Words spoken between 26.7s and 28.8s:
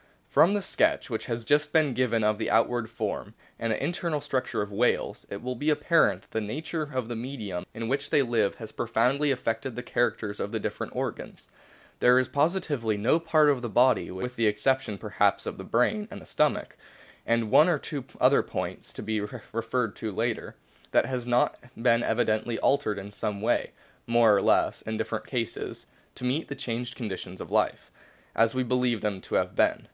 conditions of life as we